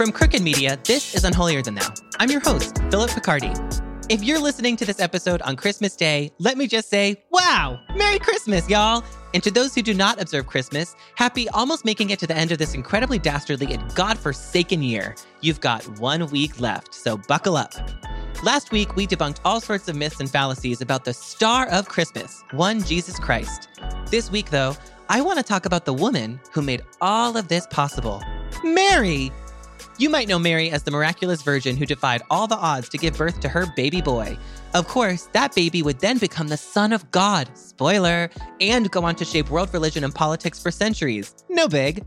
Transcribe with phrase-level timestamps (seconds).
[0.00, 1.86] From Crooked Media, this is Unholier Than Thou.
[2.18, 3.52] I'm your host, Phillip Picardi.
[4.08, 8.18] If you're listening to this episode on Christmas Day, let me just say, wow, Merry
[8.18, 9.04] Christmas, y'all!
[9.34, 12.50] And to those who do not observe Christmas, happy almost making it to the end
[12.50, 15.16] of this incredibly dastardly and godforsaken year.
[15.42, 17.74] You've got one week left, so buckle up.
[18.42, 22.42] Last week, we debunked all sorts of myths and fallacies about the star of Christmas,
[22.52, 23.68] one Jesus Christ.
[24.06, 24.74] This week, though,
[25.10, 28.22] I want to talk about the woman who made all of this possible
[28.64, 29.30] Mary!
[29.98, 33.16] You might know Mary as the miraculous virgin who defied all the odds to give
[33.16, 34.36] birth to her baby boy.
[34.74, 39.14] Of course, that baby would then become the Son of God, spoiler, and go on
[39.16, 41.34] to shape world religion and politics for centuries.
[41.48, 42.04] No big.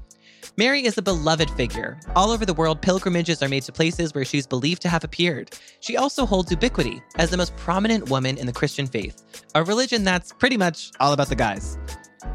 [0.55, 1.99] Mary is a beloved figure.
[2.16, 5.57] All over the world, pilgrimages are made to places where she's believed to have appeared.
[5.79, 9.23] She also holds ubiquity as the most prominent woman in the Christian faith,
[9.55, 11.79] a religion that's pretty much all about the guys.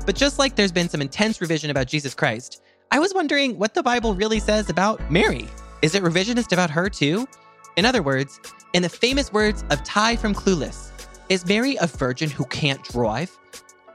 [0.04, 3.74] But just like there's been some intense revision about Jesus Christ, I was wondering what
[3.74, 5.46] the Bible really says about Mary.
[5.82, 7.28] Is it revisionist about her too?
[7.76, 8.40] In other words,
[8.72, 10.90] in the famous words of Tai from Clueless,
[11.28, 13.36] is Mary a virgin who can't drive?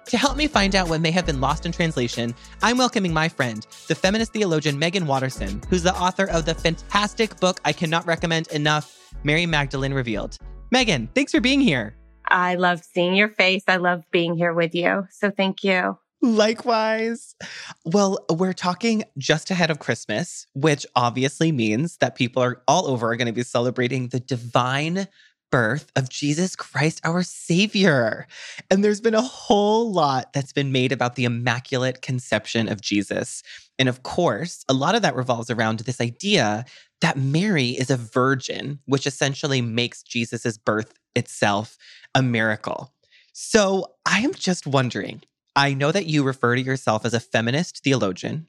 [0.05, 3.29] To help me find out what may have been lost in translation, I'm welcoming my
[3.29, 8.05] friend, the feminist theologian Meggan Watterson, who's the author of the fantastic book I cannot
[8.05, 10.37] recommend enough, Mary Magdalene Revealed.
[10.69, 11.95] Meggan, thanks for being here.
[12.27, 13.63] I love seeing your face.
[13.67, 15.07] I love being here with you.
[15.09, 15.97] So thank you.
[16.23, 17.35] Likewise.
[17.83, 23.11] Well, we're talking just ahead of Christmas, which obviously means that people are all over
[23.11, 25.09] are going to be celebrating the divine
[25.51, 28.25] birth of Jesus Christ, our Savior.
[28.71, 33.43] And there's been a whole lot that's been made about the Immaculate Conception of Jesus.
[33.77, 36.63] And of course, a lot of that revolves around this idea
[37.01, 41.77] that Mary is a virgin, which essentially makes Jesus' birth itself
[42.15, 42.93] a miracle.
[43.33, 45.21] So I am just wondering
[45.55, 48.47] I know that you refer to yourself as a feminist theologian,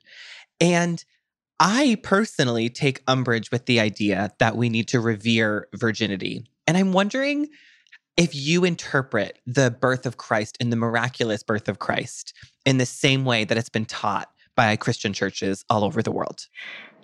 [0.61, 1.05] and
[1.61, 6.47] I personally take umbrage with the idea that we need to revere virginity.
[6.67, 7.49] And I'm wondering
[8.17, 12.35] if you interpret the birth of Christ and the miraculous birth of Christ
[12.65, 16.47] in the same way that it's been taught by Christian churches all over the world.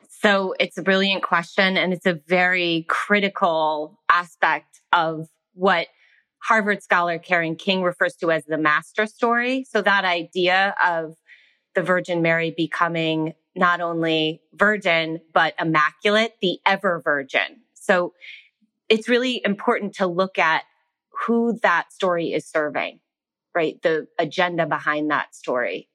[0.08, 5.88] So it's a brilliant question, and it's a very critical aspect of what
[6.42, 9.64] Harvard scholar Karen King refers to as the master story.
[9.70, 11.14] So that idea of
[11.74, 17.62] the Virgin Mary becoming not only virgin, but immaculate, the ever virgin.
[17.74, 18.14] So
[18.88, 20.64] it's really important to look at
[21.26, 23.00] who that story is serving,
[23.54, 23.80] right?
[23.82, 25.88] The agenda behind that story.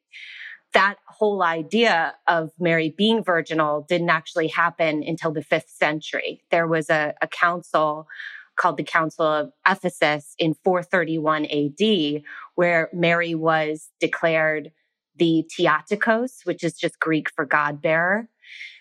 [0.74, 6.44] That whole idea of Mary being virginal didn't actually happen until the fifth century.
[6.52, 8.08] There was a, a council
[8.56, 12.24] called the Council of Ephesus in 431 AD,
[12.56, 14.72] where Mary was declared
[15.18, 18.30] the Theotokos, which is just Greek for God bearer.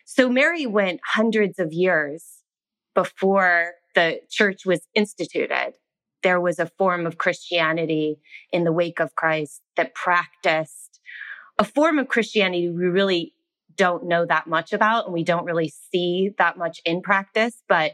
[0.05, 2.25] So Mary went hundreds of years
[2.95, 5.75] before the church was instituted.
[6.23, 8.19] There was a form of Christianity
[8.53, 11.01] in the wake of Christ that practiced
[11.59, 13.35] a form of Christianity we really
[13.77, 17.93] don't know that much about and we don't really see that much in practice, but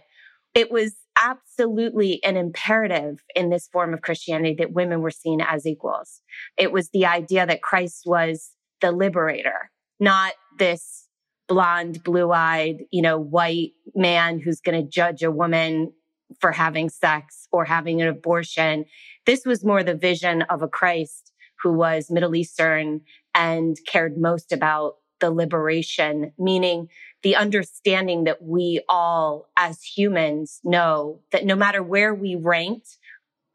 [0.54, 5.66] it was absolutely an imperative in this form of Christianity that women were seen as
[5.66, 6.22] equals.
[6.56, 8.50] It was the idea that Christ was
[8.80, 11.06] the liberator, not this
[11.48, 15.92] blonde, blue eyed, you know, white man who's going to judge a woman
[16.40, 18.84] for having sex or having an abortion.
[19.26, 23.00] This was more the vision of a Christ who was Middle Eastern
[23.34, 26.88] and cared most about the liberation, meaning
[27.22, 32.98] the understanding that we all as humans know that no matter where we ranked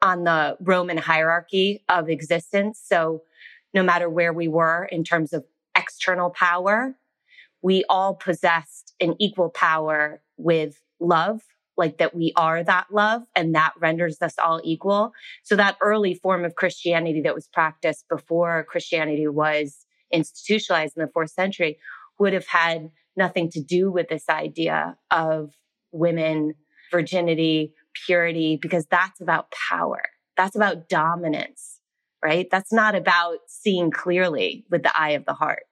[0.02, 3.24] on the Roman hierarchy of existence, so
[3.74, 5.46] no matter where we were in terms of
[5.76, 6.96] external power,
[7.62, 11.42] we all possessed an equal power with love,
[11.76, 15.12] like that we are that love and that renders us all equal.
[15.44, 21.12] So that early form of Christianity that was practiced before Christianity was institutionalized in the
[21.12, 21.80] fourth century
[22.20, 25.52] would have had nothing to do with this idea of
[25.92, 26.54] women,
[26.92, 27.74] virginity,
[28.06, 30.04] purity, because that's about power.
[30.38, 31.80] That's about dominance,
[32.24, 32.48] right?
[32.52, 35.64] That's not about seeing clearly with the eye of the heart.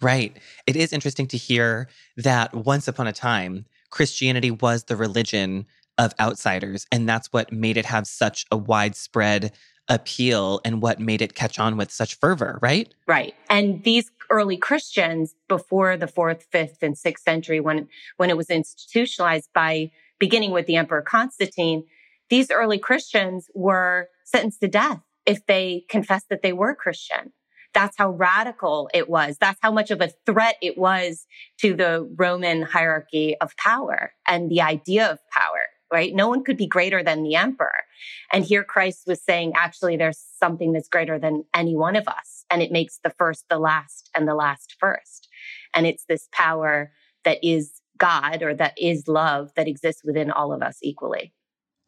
[0.00, 0.36] Right.
[0.66, 5.66] It is interesting to hear that once upon a time, Christianity was the religion
[5.98, 6.86] of outsiders.
[6.92, 9.52] And that's what made it have such a widespread
[9.88, 12.94] appeal and what made it catch on with such fervor, right?
[13.06, 13.34] Right.
[13.50, 18.50] And these early Christians before the fourth, fifth, and sixth century, when, when it was
[18.50, 21.84] institutionalized by beginning with the Emperor Constantine,
[22.30, 27.32] these early Christians were sentenced to death if they confessed that they were Christian.
[27.74, 29.36] That's how radical it was.
[29.38, 31.26] That's how much of a threat it was
[31.60, 36.14] to the Roman hierarchy of power and the idea of power, right?
[36.14, 37.84] No one could be greater than the emperor.
[38.32, 42.44] And here Christ was saying, actually, there's something that's greater than any one of us.
[42.50, 45.28] And it makes the first the last and the last first.
[45.74, 46.92] And it's this power
[47.24, 51.32] that is God or that is love that exists within all of us equally.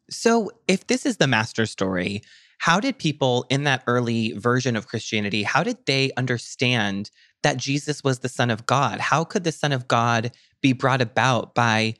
[0.09, 2.21] So, if this is the master story,
[2.57, 7.09] how did people in that early version of Christianity, how did they understand
[7.43, 8.99] that Jesus was the son of God?
[8.99, 10.31] How could the son of God
[10.61, 11.95] be brought about by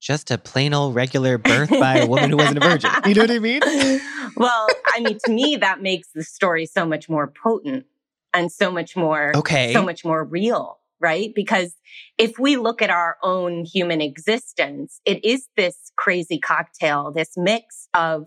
[0.00, 2.90] just a plain old regular birth by a woman who wasn't a virgin?
[3.06, 3.60] You know what I mean?
[4.36, 7.86] well, I mean to me that makes the story so much more potent
[8.32, 9.72] and so much more okay.
[9.72, 11.32] so much more real right?
[11.34, 11.74] Because
[12.18, 17.88] if we look at our own human existence, it is this crazy cocktail, this mix
[17.94, 18.26] of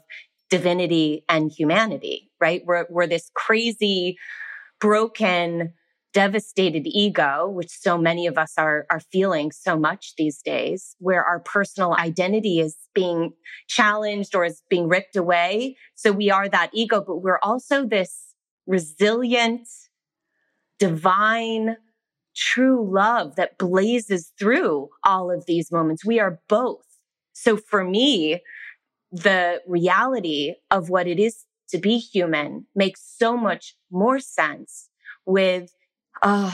[0.50, 2.64] divinity and humanity, right?
[2.66, 4.18] We're, we're this crazy,
[4.82, 5.74] broken,
[6.14, 11.24] devastated ego, which so many of us are, are feeling so much these days, where
[11.24, 13.34] our personal identity is being
[13.68, 15.76] challenged or is being ripped away.
[15.96, 18.34] So we are that ego, but we're also this
[18.68, 19.68] resilient,
[20.80, 21.78] divine,
[22.36, 26.06] true love that blazes through all of these moments.
[26.06, 26.86] We are both.
[27.34, 28.42] So for me,
[29.12, 34.90] the reality of what it is to be human makes so much more sense
[35.26, 35.72] with
[36.24, 36.52] uh,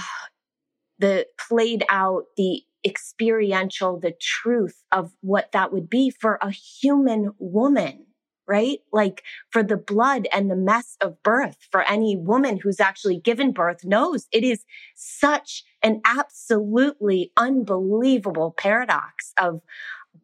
[0.99, 7.31] the played out, the experiential, the truth of what that would be for a human
[7.37, 8.05] woman,
[8.47, 8.79] right?
[8.91, 13.51] Like for the blood and the mess of birth, for any woman who's actually given
[13.51, 19.61] birth knows it is such an absolutely unbelievable paradox of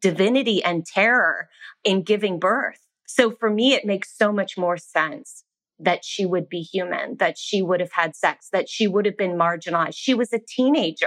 [0.00, 1.48] divinity and terror
[1.84, 2.80] in giving birth.
[3.06, 5.44] So for me, it makes so much more sense
[5.78, 9.16] that she would be human, that she would have had sex, that she would have
[9.16, 9.96] been marginalized.
[9.96, 11.06] She was a teenager.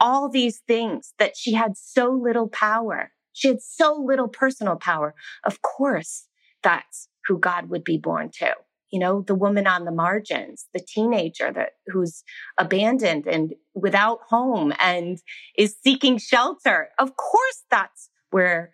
[0.00, 3.12] All these things that she had so little power.
[3.32, 5.14] She had so little personal power.
[5.44, 6.26] Of course,
[6.62, 8.54] that's who God would be born to
[8.90, 12.22] you know, the woman on the margins, the teenager that who's
[12.56, 15.18] abandoned and without home and
[15.56, 16.88] is seeking shelter.
[16.98, 18.72] Of course, that's where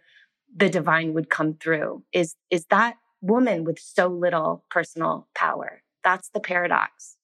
[0.55, 5.82] the divine would come through is, is that woman with so little personal power.
[6.03, 7.17] That's the paradox.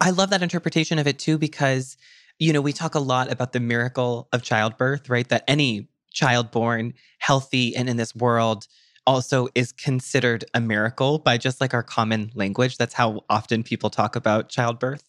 [0.00, 1.96] I love that interpretation of it too, because,
[2.38, 5.28] you know, we talk a lot about the miracle of childbirth, right?
[5.28, 8.66] That any child born healthy and in this world
[9.06, 12.76] also is considered a miracle by just like our common language.
[12.76, 15.08] That's how often people talk about childbirth.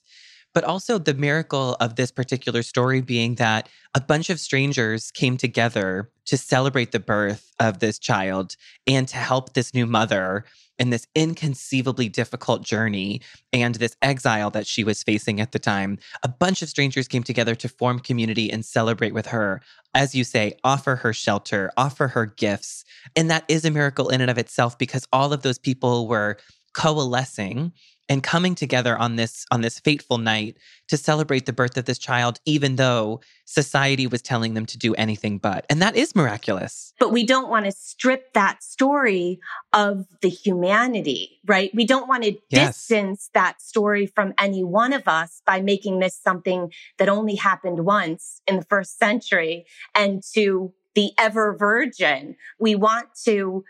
[0.56, 5.36] But also the miracle of this particular story being that a bunch of strangers came
[5.36, 8.56] together to celebrate the birth of this child
[8.88, 10.46] and to help this new mother
[10.80, 13.22] in this inconceivably difficult journey
[13.54, 17.24] and this exile that she was facing at the time, a bunch of strangers came
[17.24, 19.62] together to form community and celebrate with her.
[19.94, 22.86] As you say, offer her shelter, offer her gifts.
[23.16, 26.38] And that is a miracle in and of itself because all of those people were
[26.74, 27.72] coalescing
[28.08, 30.58] and coming together on this on this fateful night
[30.88, 34.94] to celebrate the birth of this child even though society was telling them to do
[34.96, 35.66] anything but.
[35.70, 36.94] And that is miraculous.
[37.00, 39.40] But we don't want to strip that story
[39.74, 41.72] of the humanity right?
[41.74, 42.76] We don't want to yes.
[42.78, 47.86] distance that story from any one of us by making this something that only happened
[47.86, 49.66] once in the first century.
[49.94, 53.64] And to the ever virgin we want to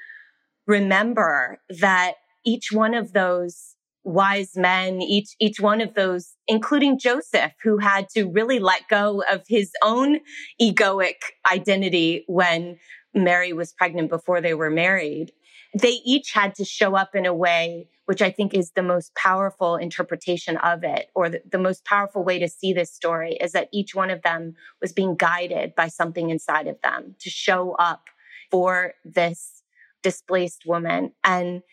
[0.68, 2.14] remember that
[2.46, 3.75] each one of those
[4.06, 9.24] wise men, each, each one of those, including Joseph, who had to really let go
[9.30, 10.20] of his own
[10.62, 11.16] egoic
[11.52, 12.78] identity when
[13.14, 15.32] Mary was pregnant before they were married.
[15.74, 19.16] They each had to show up in a way which I think is the most
[19.16, 23.54] powerful interpretation of it, or the, the, most powerful way to see this story is
[23.54, 27.74] that each one of them was being guided by something inside of them to show
[27.74, 28.04] up
[28.52, 29.64] for this
[30.04, 31.14] displaced woman.
[31.24, 31.64] And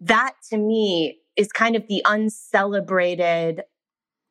[0.00, 3.62] that to me is kind of the uncelebrated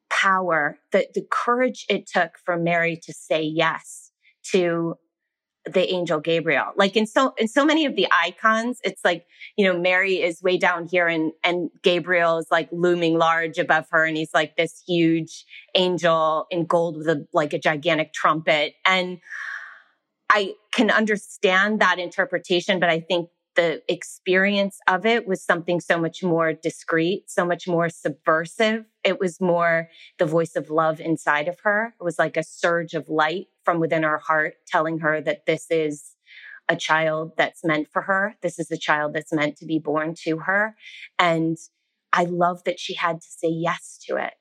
[0.09, 4.11] power, the, the courage it took for Mary to say yes
[4.51, 4.95] to
[5.65, 6.71] the angel Gabriel.
[6.75, 9.25] Like in so in so many of the icons, it's like,
[9.57, 13.85] you know, Mary is way down here and and Gabriel is like looming large above
[13.91, 15.45] her and he's like this huge
[15.75, 18.73] angel in gold with a like a gigantic trumpet.
[18.85, 19.19] And
[20.29, 25.99] I can understand that interpretation, but I think the experience of it was something so
[25.99, 28.85] much more discreet, so much more subversive.
[29.03, 31.93] It was more the voice of love inside of her.
[31.99, 35.67] It was like a surge of light from within her heart telling her that this
[35.69, 36.15] is
[36.69, 38.35] a child that's meant for her.
[38.41, 40.75] This is a child that's meant to be born to her.
[41.19, 41.57] And
[42.11, 44.33] I love that she had to say yes to it.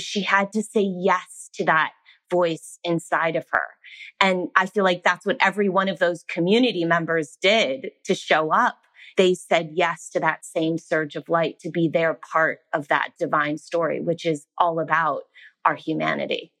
[0.00, 1.92] She had to say yes to that
[2.30, 3.62] voice inside of her.
[4.20, 8.52] And I feel like that's what every one of those community members did to show
[8.52, 8.78] up.
[9.16, 13.10] They said yes to that same surge of light to be their part of that
[13.18, 15.22] divine story, which is all about
[15.64, 16.52] our humanity.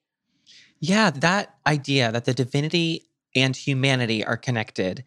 [0.80, 5.04] Yeah, that idea that the divinity and humanity are connected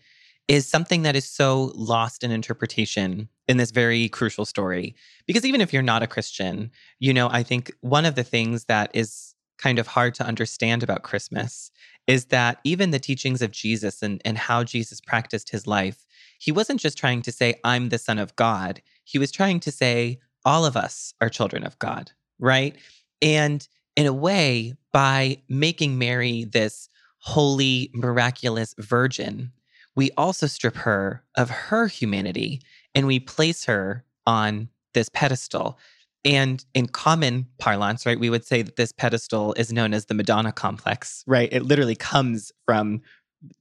[0.47, 4.95] is something that is so lost in interpretation in this very crucial story.
[5.27, 8.65] Because even if you're not a Christian, you know, I think one of the things
[8.65, 11.69] that is kind of hard to understand about Christmas
[12.09, 16.07] is that even the teachings of Jesus and, and how Jesus practiced his life,
[16.39, 18.81] he wasn't just trying to say, I'm the Son of God.
[19.03, 22.75] He was trying to say, all of us are children of God, right?
[23.21, 26.89] And in a way, by making Mary this
[27.19, 29.51] holy, miraculous virgin,
[29.95, 32.59] we also strip her of her humanity
[32.95, 35.77] and we place her on this pedestal.
[36.25, 40.13] And in common parlance, right, we would say that this pedestal is known as the
[40.13, 41.49] Madonna complex, right?
[41.51, 43.01] It literally comes from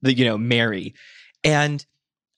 [0.01, 0.93] the, you know, Mary.
[1.43, 1.85] And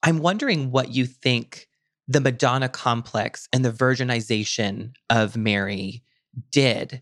[0.03, 1.67] I'm wondering what you think
[2.07, 6.03] the Madonna complex and the virginization of Mary
[6.51, 7.01] did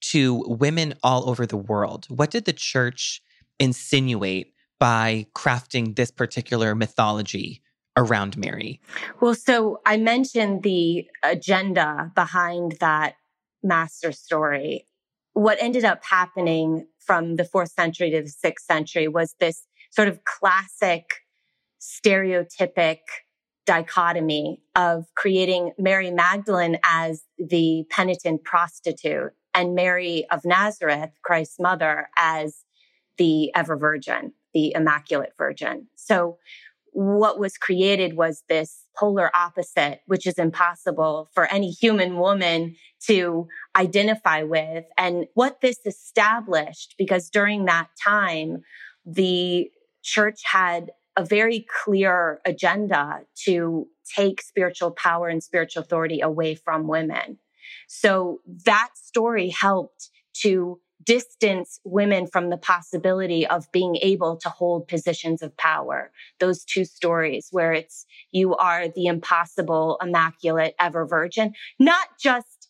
[0.00, 2.06] to women all over the world.
[2.08, 3.22] What did the church
[3.58, 7.62] insinuate by crafting this particular mythology
[7.96, 8.80] around Mary?
[9.20, 13.14] Well, so I mentioned the agenda behind that
[13.62, 14.86] master story.
[15.34, 20.08] What ended up happening from the fourth century to the sixth century was this sort
[20.08, 21.04] of classic
[21.80, 22.98] stereotypic
[23.64, 32.08] dichotomy of creating Mary Magdalene as the penitent prostitute and Mary of Nazareth, Christ's mother,
[32.16, 32.64] as
[33.18, 35.86] the ever virgin, the immaculate virgin.
[35.94, 36.38] So
[36.92, 43.48] what was created was this polar opposite, which is impossible for any human woman to
[43.74, 44.84] identify with.
[44.98, 48.58] And what this established, because during that time,
[49.06, 49.70] the
[50.02, 56.88] church had a very clear agenda to take spiritual power and spiritual authority away from
[56.88, 57.38] women.
[57.88, 60.10] So that story helped
[60.42, 66.12] to distance women from the possibility of being able to hold positions of power.
[66.40, 72.68] Those two stories where it's you are the impossible, immaculate, ever virgin, not just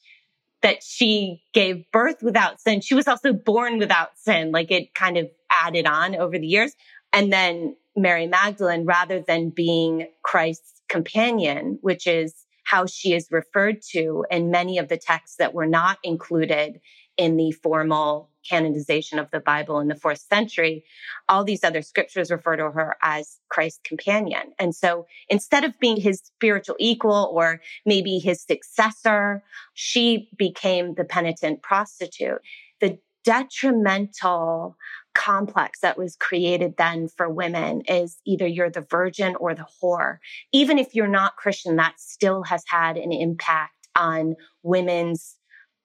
[0.62, 4.52] that she gave birth without sin, she was also born without sin.
[4.52, 6.72] Like it kind of added on over the years.
[7.12, 12.34] And then Mary Magdalene, rather than being Christ's companion, which is
[12.64, 16.80] how she is referred to in many of the texts that were not included
[17.16, 20.84] in the formal canonization of the Bible in the fourth century,
[21.28, 24.52] all these other scriptures refer to her as Christ's companion.
[24.58, 29.42] And so instead of being his spiritual equal or maybe his successor,
[29.74, 32.40] she became the penitent prostitute.
[32.80, 34.76] The detrimental
[35.14, 40.16] complex that was created then for women is either you're the virgin or the whore.
[40.52, 45.36] Even if you're not Christian, that still has had an impact on women's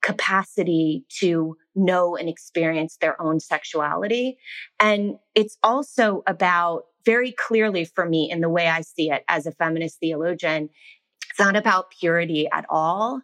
[0.02, 4.38] capacity to know and experience their own sexuality.
[4.78, 9.46] And it's also about very clearly for me in the way I see it as
[9.46, 10.68] a feminist theologian,
[11.30, 13.22] it's not about purity at all.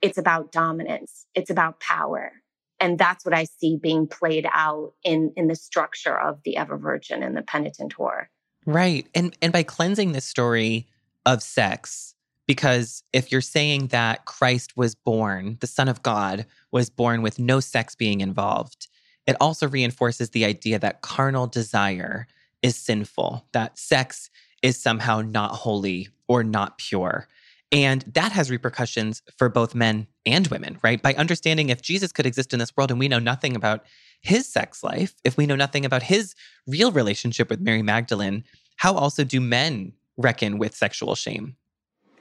[0.00, 1.26] It's about dominance.
[1.34, 2.32] It's about power.
[2.80, 6.76] And that's what I see being played out in, in the structure of the ever
[6.78, 8.26] virgin and the penitent whore.
[8.66, 9.06] Right.
[9.14, 10.88] And and by cleansing the story
[11.24, 12.14] of sex,
[12.46, 17.38] because if you're saying that Christ was born, the Son of God was born with
[17.38, 18.88] no sex being involved,
[19.26, 22.26] it also reinforces the idea that carnal desire
[22.62, 24.30] is sinful, that sex
[24.62, 27.28] is somehow not holy or not pure.
[27.72, 31.02] And that has repercussions for both men and women, right?
[31.02, 33.84] By understanding if Jesus could exist in this world and we know nothing about
[34.20, 36.34] his sex life, if we know nothing about his
[36.66, 38.44] real relationship with Mary Magdalene,
[38.76, 41.56] how also do men reckon with sexual shame?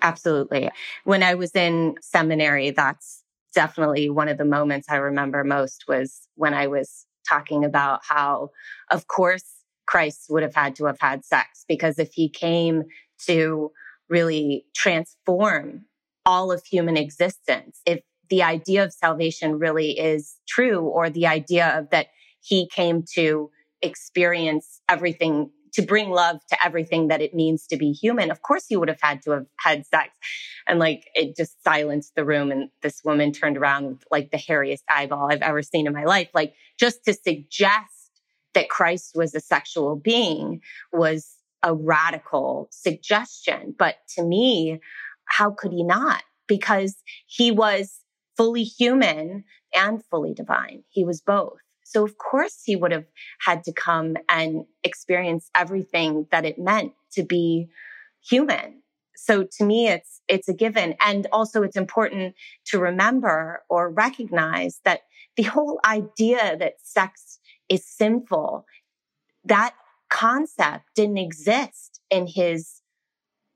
[0.01, 0.69] Absolutely.
[1.03, 3.23] When I was in seminary, that's
[3.53, 8.49] definitely one of the moments I remember most was when I was talking about how,
[8.91, 9.45] of course,
[9.87, 12.83] Christ would have had to have had sex because if he came
[13.27, 13.71] to
[14.09, 15.85] really transform
[16.25, 21.77] all of human existence, if the idea of salvation really is true or the idea
[21.77, 22.07] of that
[22.41, 23.49] he came to
[23.81, 28.31] experience everything to bring love to everything that it means to be human.
[28.31, 30.17] Of course, you would have had to have had sex.
[30.67, 32.51] And like it just silenced the room.
[32.51, 36.05] And this woman turned around with like the hairiest eyeball I've ever seen in my
[36.05, 36.29] life.
[36.33, 38.11] Like just to suggest
[38.53, 43.75] that Christ was a sexual being was a radical suggestion.
[43.77, 44.79] But to me,
[45.25, 46.23] how could he not?
[46.47, 46.95] Because
[47.27, 47.99] he was
[48.37, 50.83] fully human and fully divine.
[50.89, 51.64] He was both.
[51.85, 53.05] So of course he would have
[53.39, 57.69] had to come and experience everything that it meant to be
[58.27, 58.81] human.
[59.15, 60.95] So to me, it's, it's a given.
[60.99, 65.01] And also it's important to remember or recognize that
[65.37, 67.39] the whole idea that sex
[67.69, 68.65] is sinful,
[69.45, 69.75] that
[70.09, 72.81] concept didn't exist in his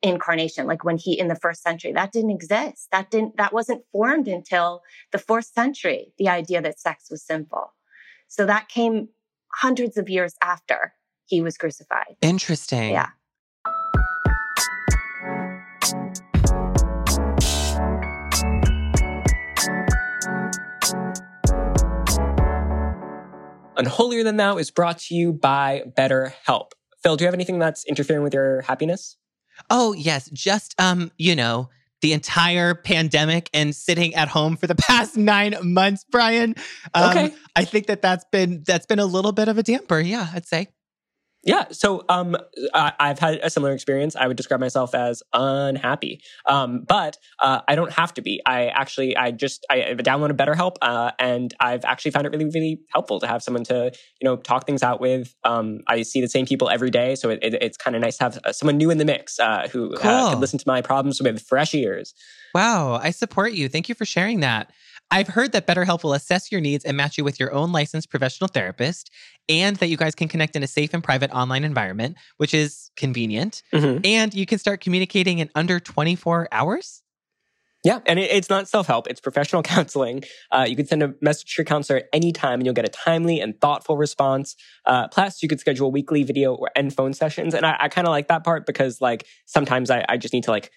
[0.02, 3.84] incarnation like when he in the first century that didn't exist that didn't that wasn't
[3.92, 4.82] formed until
[5.12, 7.74] the fourth century the idea that sex was sinful
[8.30, 9.10] so that came
[9.52, 10.94] hundreds of years after
[11.26, 12.16] he was crucified.
[12.22, 12.92] Interesting.
[12.92, 13.10] Yeah.
[23.76, 26.72] Unholier Than Thou is brought to you by BetterHelp.
[27.02, 29.18] Phil, do you have anything that's interfering with your happiness?
[29.70, 30.30] Oh, yes.
[30.32, 31.70] Just, um, you know,
[32.02, 36.56] the entire pandemic and sitting at home for the past nine months, Brian.
[36.94, 37.36] Um, okay.
[37.56, 40.00] I think that that's been that's been a little bit of a damper.
[40.00, 40.70] Yeah, I'd say.
[41.44, 42.36] Yeah, so um,
[42.74, 44.16] I, have had a similar experience.
[44.18, 48.42] I would describe myself as unhappy, um, but uh, I don't have to be.
[48.46, 52.82] I actually, I just, I downloaded BetterHelp, uh, and I've actually found it really, really
[52.92, 53.86] helpful to have someone to,
[54.20, 55.34] you know, talk things out with.
[55.46, 58.18] Um, I see the same people every day, so it, it, it's kind of nice
[58.18, 60.30] to have uh, someone new in the mix uh, who uh, cool.
[60.32, 62.14] can listen to my problems with fresh ears.
[62.54, 63.70] Wow, I support you.
[63.70, 64.72] Thank you for sharing that.
[65.12, 68.10] I've heard that BetterHelp will assess your needs and match you with your own licensed
[68.10, 69.10] professional therapist,
[69.48, 72.92] and that you guys can connect in a safe and private online environment, which is
[72.96, 73.64] convenient.
[73.74, 74.02] Mm-hmm.
[74.04, 77.02] And you can start communicating in under 24 hours.
[77.84, 80.24] Yeah, and it, it's not self help, it's professional counseling.
[80.52, 83.40] Uh, you can send a message to your counselor anytime and you'll get a timely
[83.40, 84.56] and thoughtful response.
[84.86, 87.54] Uh, plus, you could schedule weekly video or and phone sessions.
[87.54, 90.44] And I, I kind of like that part because, like, sometimes I, I just need
[90.44, 90.72] to, like,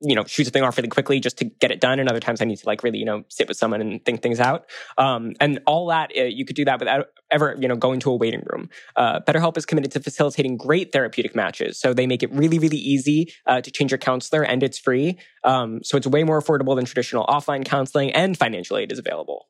[0.00, 1.98] you know, shoot something off really quickly just to get it done.
[1.98, 4.22] And other times I need to like really, you know, sit with someone and think
[4.22, 4.66] things out.
[4.98, 8.10] Um, and all that, uh, you could do that without ever, you know, going to
[8.10, 8.68] a waiting room.
[8.94, 11.78] Uh, BetterHelp is committed to facilitating great therapeutic matches.
[11.80, 15.18] So they make it really, really easy uh, to change your counselor and it's free.
[15.44, 19.46] Um, so it's way more affordable than traditional offline counseling and financial aid is available.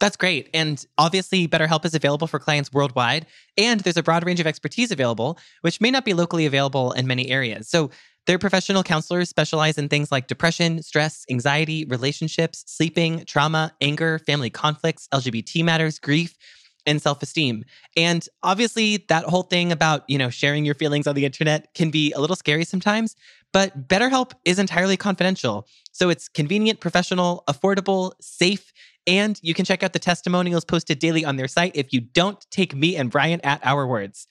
[0.00, 0.48] That's great.
[0.54, 3.26] And obviously, BetterHelp is available for clients worldwide,
[3.56, 7.06] and there's a broad range of expertise available, which may not be locally available in
[7.06, 7.68] many areas.
[7.68, 7.90] So
[8.28, 14.50] their professional counselors specialize in things like depression, stress, anxiety, relationships, sleeping, trauma, anger, family
[14.50, 16.36] conflicts, LGBT matters, grief,
[16.84, 17.64] and self-esteem.
[17.96, 21.90] And obviously that whole thing about, you know, sharing your feelings on the internet can
[21.90, 23.16] be a little scary sometimes,
[23.54, 25.66] but BetterHelp is entirely confidential.
[25.92, 28.74] So it's convenient, professional, affordable, safe,
[29.06, 32.44] and you can check out the testimonials posted daily on their site if you don't
[32.50, 34.26] take me and Brian at our words.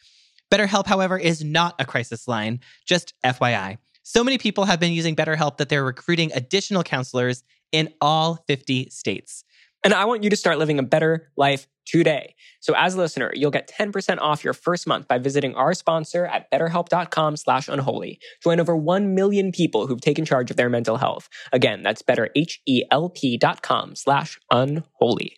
[0.51, 3.79] BetterHelp, however, is not a crisis line, just FYI.
[4.09, 7.43] So many people have been using BetterHelp that they're recruiting additional counselors
[7.73, 9.43] in all 50 states.
[9.83, 12.33] And I want you to start living a better life today.
[12.61, 16.25] So as a listener, you'll get 10% off your first month by visiting our sponsor
[16.25, 18.21] at betterhelp.com slash unholy.
[18.41, 21.27] Join over 1 million people who've taken charge of their mental health.
[21.51, 25.35] Again, that's betterhelp.com slash unholy.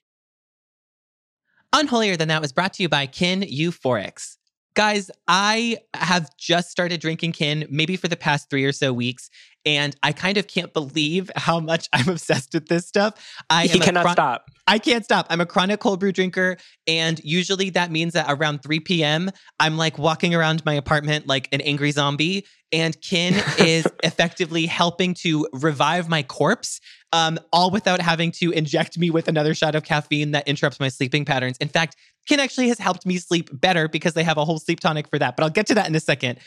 [1.73, 4.37] Unholier Than That was brought to you by Kin Euphorics.
[4.75, 9.29] Guys, I have just started drinking kin maybe for the past three or so weeks,
[9.65, 13.13] and I kind of can't believe how much I'm obsessed with this stuff.
[13.49, 14.51] I he cannot chron- stop.
[14.67, 15.25] I can't stop.
[15.29, 19.77] I'm a chronic cold brew drinker, and usually that means that around 3 p.m., I'm
[19.77, 22.45] like walking around my apartment like an angry zombie.
[22.71, 26.79] And kin is effectively helping to revive my corpse,
[27.11, 30.89] um, all without having to inject me with another shot of caffeine that interrupts my
[30.89, 31.57] sleeping patterns.
[31.57, 31.95] In fact,
[32.27, 35.17] kin actually has helped me sleep better because they have a whole sleep tonic for
[35.17, 35.35] that.
[35.35, 36.37] But I'll get to that in a second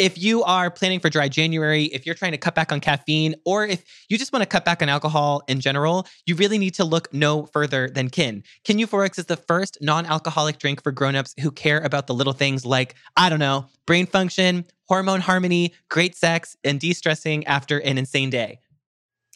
[0.00, 3.34] if you are planning for dry January, if you're trying to cut back on caffeine,
[3.44, 6.72] or if you just want to cut back on alcohol in general, you really need
[6.74, 8.42] to look no further than Kin.
[8.64, 12.32] Kin Euphorics is the first non alcoholic drink for grown-ups who care about the little
[12.32, 17.78] things like, I don't know, brain function, hormone harmony, great sex, and de stressing after
[17.78, 18.58] an insane day.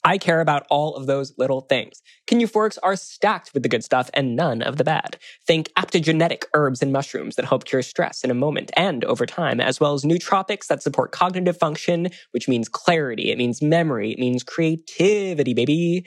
[0.05, 2.03] I care about all of those little things.
[2.31, 5.17] Euphorics are stacked with the good stuff and none of the bad.
[5.47, 9.61] Think aptogenetic herbs and mushrooms that help cure stress in a moment and over time,
[9.61, 14.19] as well as nootropics that support cognitive function, which means clarity, it means memory, it
[14.19, 16.05] means creativity, baby.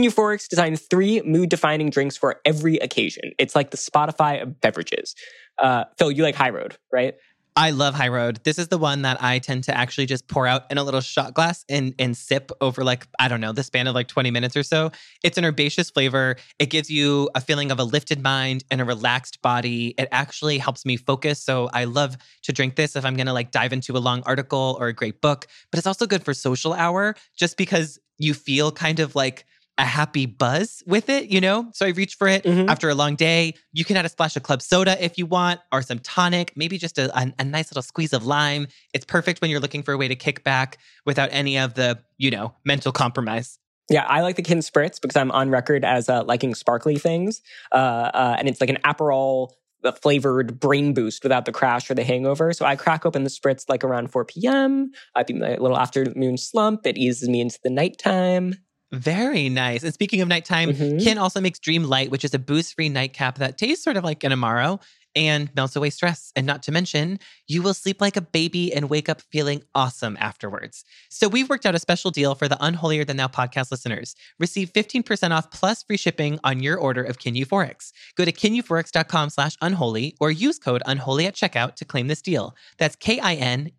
[0.00, 3.32] Euphorics designed three mood defining drinks for every occasion.
[3.38, 5.14] It's like the Spotify of beverages.
[5.58, 7.14] Uh, Phil, you like High Road, right?
[7.54, 8.40] I love High Road.
[8.44, 11.02] This is the one that I tend to actually just pour out in a little
[11.02, 14.30] shot glass and and sip over like I don't know the span of like 20
[14.30, 14.90] minutes or so.
[15.22, 16.36] It's an herbaceous flavor.
[16.58, 19.94] It gives you a feeling of a lifted mind and a relaxed body.
[19.98, 21.42] It actually helps me focus.
[21.42, 24.22] So I love to drink this if I'm going to like dive into a long
[24.24, 28.32] article or a great book, but it's also good for social hour just because you
[28.32, 29.44] feel kind of like
[29.78, 31.70] a happy buzz with it, you know?
[31.72, 32.68] So I reach for it mm-hmm.
[32.68, 33.54] after a long day.
[33.72, 36.78] You can add a splash of club soda if you want, or some tonic, maybe
[36.78, 38.66] just a, a, a, nice little squeeze of lime.
[38.92, 41.98] It's perfect when you're looking for a way to kick back without any of the,
[42.18, 43.58] you know, mental compromise.
[43.90, 47.42] Yeah, I like the Kin Spritz because I'm on record as uh, liking sparkly things.
[47.72, 49.50] Uh, uh, and it's like an Aperol
[49.84, 52.52] uh, flavored brain boost without the crash or the hangover.
[52.52, 54.92] So I crack open the spritz like around 4 p.m.
[55.14, 56.86] I think my little afternoon slump.
[56.86, 58.54] It eases me into the nighttime.
[58.92, 59.82] Very nice.
[59.82, 60.98] And speaking of nighttime, mm-hmm.
[60.98, 64.04] Kin also makes Dream Light, which is a booze free nightcap that tastes sort of
[64.04, 64.80] like an Amaro
[65.14, 66.32] and melts away stress.
[66.36, 70.16] And not to mention, you will sleep like a baby and wake up feeling awesome
[70.20, 70.84] afterwards.
[71.10, 74.14] So we've worked out a special deal for the Unholier Than Thou podcast listeners.
[74.38, 77.92] Receive 15% off plus free shipping on your order of Kin Euphorics.
[78.16, 82.54] Go to kineuphorics.com slash unholy or use code unholy at checkout to claim this deal.
[82.78, 83.74] That's K-I-N-E-U-P-H-O-R-I-C-S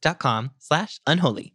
[0.00, 1.54] dot com slash unholy.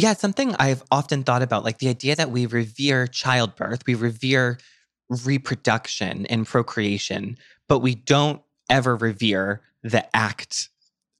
[0.00, 3.94] Yeah, it's something I've often thought about, like the idea that we revere childbirth, we
[3.94, 4.58] revere
[5.26, 7.36] reproduction and procreation,
[7.68, 10.70] but we don't ever revere the act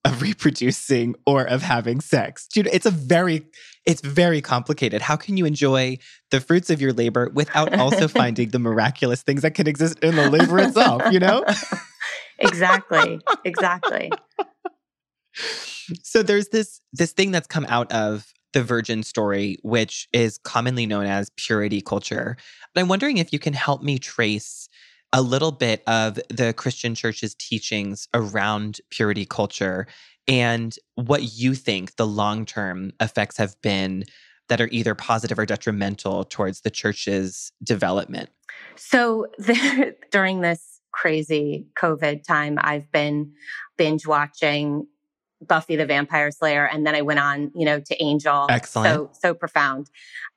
[0.07, 2.47] of reproducing or of having sex.
[2.49, 3.45] Dude, it's a very
[3.85, 5.03] it's very complicated.
[5.03, 5.99] How can you enjoy
[6.31, 10.17] the fruits of your labor without also finding the miraculous things that can exist in
[10.17, 11.45] the labor itself, you know?
[12.39, 13.21] exactly.
[13.45, 14.11] Exactly.
[16.03, 20.87] So there's this this thing that's come out of the virgin story, which is commonly
[20.87, 22.37] known as purity culture.
[22.75, 24.69] But I'm wondering if you can help me trace
[25.13, 29.87] a little bit of the Christian church's teachings around purity culture
[30.29, 34.05] and what you think the long term effects have been
[34.49, 38.31] that are either positive or detrimental towards the church's development.
[38.77, 43.33] So, there, during this crazy COVID time, I've been
[43.77, 44.87] binge watching
[45.41, 48.47] Buffy the Vampire Slayer, and then I went on, you know, to Angel.
[48.49, 49.15] Excellent.
[49.15, 49.91] So so profound.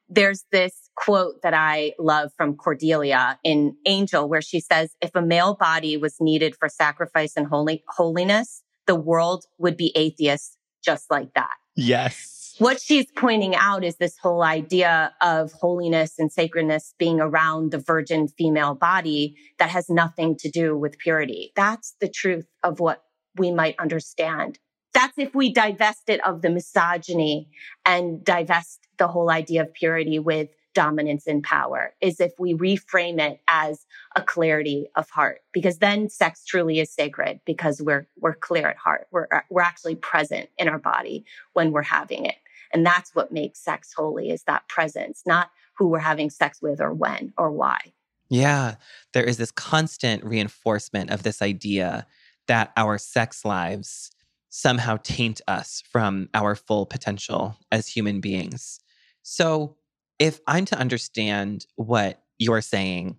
[0.10, 5.22] There's this quote that I love from Cordelia in Angel, where she says, "If a
[5.22, 11.10] male body was needed for sacrifice and holy holiness, the world would be atheist just
[11.10, 12.56] like that." Yes.
[12.60, 17.80] What she's pointing out is this whole idea of holiness and sacredness being around the
[17.80, 21.52] virgin female body that has nothing to do with purity.
[21.56, 23.04] That's the truth of what
[23.36, 24.60] we might understand
[24.94, 27.50] that's if we divest it of the misogyny
[27.86, 33.20] and divest the whole idea of purity with dominance and power is if we reframe
[33.20, 35.42] it as a clarity of heart.
[35.52, 39.08] Because then sex truly is sacred because we're we're clear at heart.
[39.12, 42.36] We're we're actually present in our body when we're having it.
[42.74, 46.82] And that's what makes sex holy is that presence not who we're having sex with
[46.82, 47.94] or when or why.
[48.30, 48.76] Yeah
[49.14, 52.08] there is this constant reinforcement of this idea
[52.48, 54.12] that our sex lives
[54.56, 58.80] somehow taint us from our full potential as human beings.
[59.24, 59.78] So,
[60.20, 63.18] if I'm to understand what you're saying,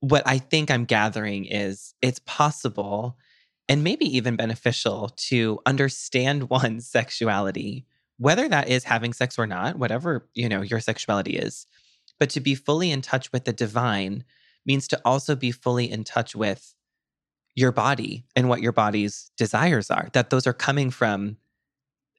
[0.00, 3.16] what I think I'm gathering is it's possible
[3.70, 7.86] and maybe even beneficial to understand one's sexuality,
[8.18, 11.66] whether that is having sex or not, whatever, you know, your sexuality is.
[12.20, 14.24] But to be fully in touch with the divine
[14.66, 16.74] means to also be fully in touch with
[17.54, 21.36] your body and what your body's desires are, that those are coming from,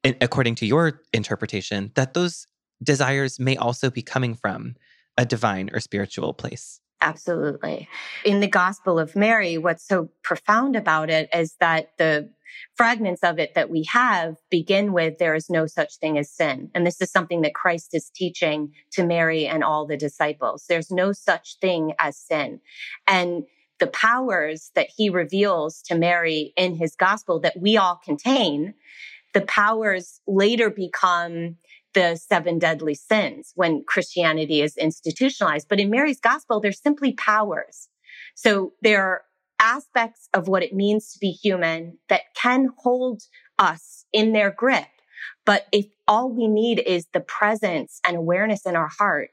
[0.04, 2.48] according to your interpretation, that those
[2.84, 4.76] desires may also be coming from
[5.18, 6.80] a divine or spiritual place.
[7.02, 7.88] Absolutely.
[8.24, 12.30] In the Gospel of Mary, what's so profound about it is that the
[12.76, 16.72] fragments of it that we have begin with there is no such thing as sin.
[16.74, 20.66] And this is something that Christ is teaching to Mary and all the disciples.
[20.68, 22.62] There's no such thing as sin.
[23.08, 23.44] And
[23.86, 28.74] the powers that he reveals to Mary in his gospel that we all contain,
[29.36, 31.58] the powers later become
[31.94, 35.68] the seven deadly sins when Christianity is institutionalized.
[35.70, 37.88] But in Mary's gospel, they're simply powers.
[38.34, 39.22] So there are
[39.60, 43.22] aspects of what it means to be human that can hold
[43.60, 44.88] us in their grip.
[45.46, 49.30] But if all we need is the presence and awareness in our heart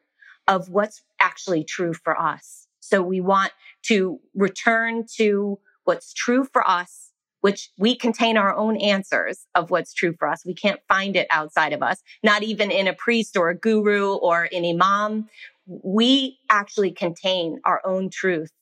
[0.46, 2.66] of what's actually true for us.
[2.80, 8.76] So we want to return to what's true for us which we contain our own
[8.76, 10.46] answers of what's true for us.
[10.46, 14.14] We can't find it outside of us, not even in a priest or a guru
[14.14, 15.28] or an imam.
[15.66, 18.52] We actually contain our own truth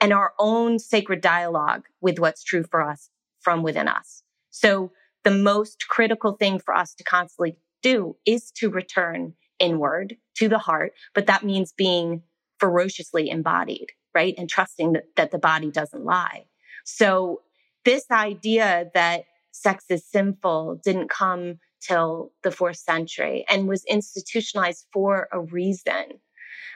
[0.00, 3.08] and our own sacred dialogue with what's true for us
[3.40, 4.22] from within us.
[4.50, 4.92] So
[5.24, 10.58] the most critical thing for us to constantly do is to return inward to the
[10.58, 12.22] heart, but that means being
[12.60, 14.34] ferociously embodied, right?
[14.38, 16.46] And trusting that, that the body doesn't lie.
[16.84, 17.42] So
[17.84, 24.86] this idea that sex is sinful didn't come till the fourth century and was institutionalized
[24.90, 26.04] for a reason.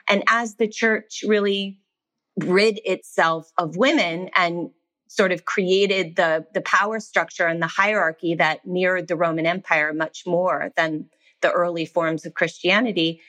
[0.07, 1.79] And as the church really
[2.37, 4.69] rid itself of women and
[5.07, 9.93] sort of created the, the power structure and the hierarchy that mirrored the Roman Empire
[9.93, 11.09] much more than
[11.41, 13.19] the early forms of Christianity,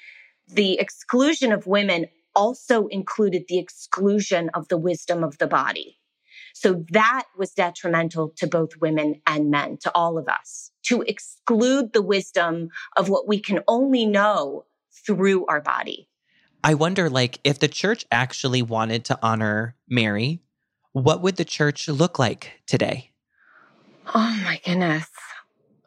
[0.48, 5.98] the exclusion of women also included the exclusion of the wisdom of the body.
[6.54, 11.92] So that was detrimental to both women and men, to all of us, to exclude
[11.92, 14.64] the wisdom of what we can only know
[15.06, 16.08] through our body.
[16.64, 20.42] I wonder, like, if the church actually wanted to honor Mary,
[20.92, 23.10] what would the church look like today?
[24.14, 25.08] Oh my goodness.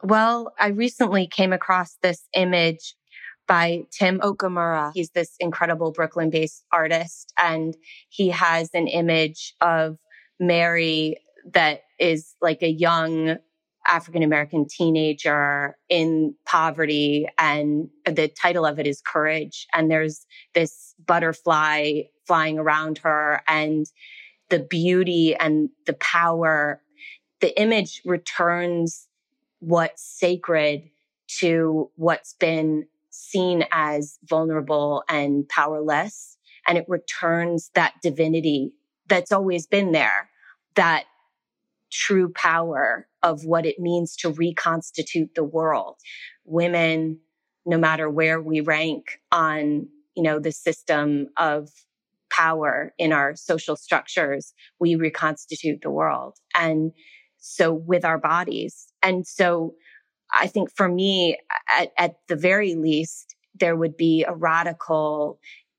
[0.02, 2.94] Well, I recently came across this image
[3.46, 4.92] by Tim Okamura.
[4.94, 7.76] He's this incredible Brooklyn based artist and
[8.08, 9.98] he has an image of
[10.40, 11.18] Mary
[11.52, 13.36] that is like a young
[13.88, 17.26] African American teenager in poverty.
[17.38, 19.66] And the title of it is Courage.
[19.72, 23.86] And there's this butterfly flying around her and
[24.48, 26.82] the beauty and the power.
[27.40, 29.08] The image returns
[29.60, 30.90] what's sacred
[31.38, 32.86] to what's been
[33.36, 36.38] seen as vulnerable and powerless.
[36.66, 38.72] And it returns that divinity
[39.08, 40.30] that's always been there,
[40.74, 41.04] that
[41.92, 45.96] true power of what it means to reconstitute the world.
[46.44, 47.20] Women,
[47.64, 51.68] no matter where we rank on, you know, the system of
[52.30, 56.36] power in our social structures, we reconstitute the world.
[56.54, 56.92] And
[57.38, 58.88] so with our bodies.
[59.02, 59.74] And so
[60.34, 61.38] I think for me,
[61.70, 63.25] at, at the very least,
[63.58, 65.38] there would be a radical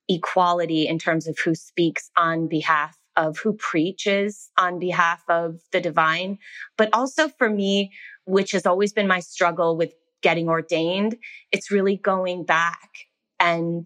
[0.09, 5.81] equality in terms of who speaks on behalf of who preaches on behalf of the
[5.81, 6.37] divine.
[6.77, 7.91] But also for me,
[8.25, 11.17] which has always been my struggle with getting ordained,
[11.51, 12.89] it's really going back
[13.39, 13.85] and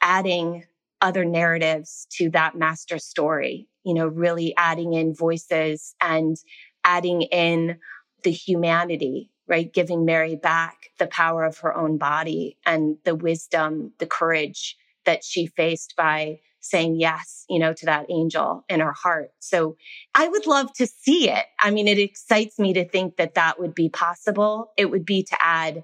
[0.00, 0.64] adding
[1.00, 6.36] other narratives to that master story, you know, really adding in voices and
[6.84, 7.78] adding in
[8.22, 9.72] the humanity, right?
[9.72, 15.24] Giving Mary back the power of her own body and the wisdom, the courage that
[15.24, 19.32] she faced by saying yes, you know, to that angel in her heart.
[19.40, 19.76] So
[20.14, 21.44] I would love to see it.
[21.58, 24.70] I mean, it excites me to think that that would be possible.
[24.76, 25.82] It would be to add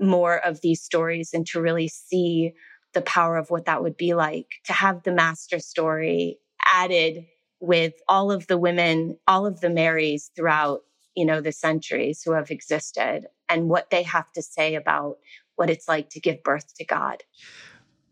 [0.00, 2.52] more of these stories and to really see
[2.92, 6.38] the power of what that would be like to have the master story
[6.72, 7.26] added
[7.60, 10.80] with all of the women, all of the Marys throughout,
[11.16, 15.16] you know, the centuries who have existed and what they have to say about
[15.56, 17.22] what it's like to give birth to God.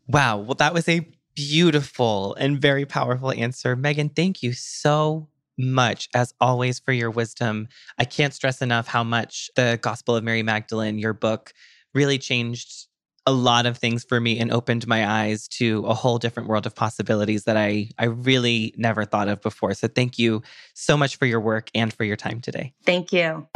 [0.08, 0.38] Wow.
[0.38, 3.76] Well, that was a beautiful and very powerful answer.
[3.76, 7.68] Meggan, thank you so much, as always, for your wisdom.
[7.98, 11.52] I can't stress enough how much the Gospel of Mary Magdalene, your book,
[11.92, 12.88] really changed
[13.26, 16.66] a lot of things for me and opened my eyes to a whole different world
[16.66, 19.72] of possibilities that I, I really never thought of before.
[19.74, 20.42] So thank you
[20.74, 22.74] so much for your work and for your time today.
[22.84, 23.46] Thank you.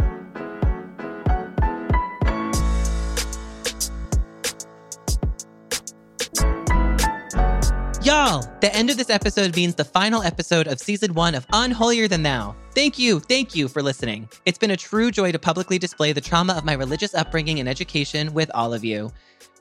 [8.03, 12.09] Y'all, the end of this episode means the final episode of season one of Unholier
[12.09, 12.57] Than Thou.
[12.75, 14.31] Thank you, thank you for listening.
[14.47, 17.69] It's been a true joy to publicly display the trauma of my religious upbringing and
[17.69, 19.13] education with all of you.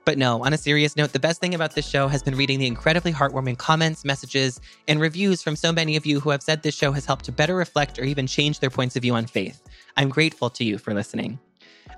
[0.07, 2.59] But no, on a serious note, the best thing about this show has been reading
[2.59, 6.63] the incredibly heartwarming comments, messages, and reviews from so many of you who have said
[6.63, 9.25] this show has helped to better reflect or even change their points of view on
[9.25, 9.61] faith.
[9.97, 11.39] I'm grateful to you for listening.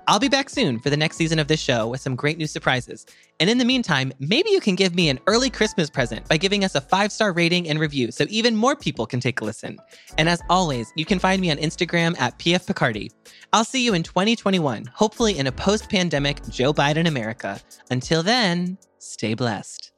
[0.06, 2.46] I'll be back soon for the next season of this show with some great new
[2.46, 3.06] surprises.
[3.38, 6.64] And in the meantime, maybe you can give me an early Christmas present by giving
[6.64, 9.78] us a five star rating and review so even more people can take a listen.
[10.18, 13.10] And as always, you can find me on Instagram at PF Picardi.
[13.52, 17.60] I'll see you in 2021, hopefully in a post pandemic Joe Biden America.
[17.90, 19.92] Until then, stay blessed.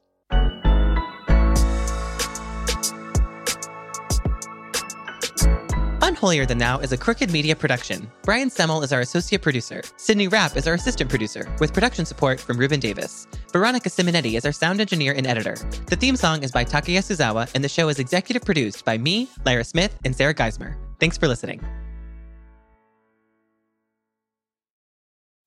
[6.23, 8.09] Unholier Than Thou is a Crooked Media production.
[8.21, 9.81] Brian Semmel is our associate producer.
[9.97, 13.27] Sydney Rapp is our assistant producer, with production support from Ruben Davis.
[13.51, 15.57] Veronica Simonetti is our sound engineer and editor.
[15.87, 19.27] The theme song is by Takeya Suzawa, and the show is executive produced by me,
[19.45, 20.77] Lyra Smith, and Sarah Geismer.
[20.97, 21.59] Thanks for listening.